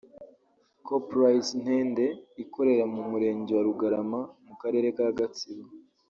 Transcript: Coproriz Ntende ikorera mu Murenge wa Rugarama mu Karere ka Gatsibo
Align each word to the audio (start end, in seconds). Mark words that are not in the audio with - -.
Coproriz 0.87 1.47
Ntende 1.61 2.05
ikorera 2.43 2.83
mu 2.93 3.01
Murenge 3.09 3.51
wa 3.57 3.63
Rugarama 3.67 4.21
mu 4.47 4.53
Karere 4.61 4.87
ka 4.97 5.07
Gatsibo 5.17 5.69